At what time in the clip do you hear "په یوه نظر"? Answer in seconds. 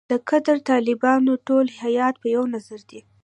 2.21-2.79